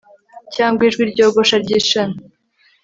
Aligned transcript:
cyangwa 0.55 0.81
ijwi 0.87 1.03
ryogosha 1.11 1.55
ryishami 1.63 2.17